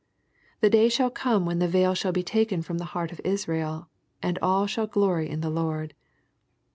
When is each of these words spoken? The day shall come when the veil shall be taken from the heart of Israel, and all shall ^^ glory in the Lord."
The 0.61 0.69
day 0.71 0.89
shall 0.89 1.11
come 1.11 1.45
when 1.45 1.59
the 1.59 1.67
veil 1.67 1.93
shall 1.93 2.11
be 2.11 2.23
taken 2.23 2.63
from 2.63 2.79
the 2.79 2.85
heart 2.97 3.11
of 3.11 3.21
Israel, 3.23 3.87
and 4.23 4.39
all 4.41 4.65
shall 4.65 4.87
^^ 4.87 4.91
glory 4.91 5.29
in 5.29 5.41
the 5.41 5.51
Lord." 5.51 5.93